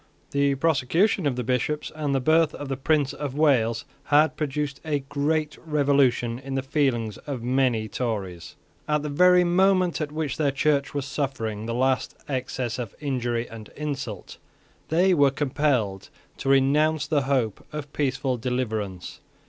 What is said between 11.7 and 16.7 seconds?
last excess of injury and insult, they were compelled to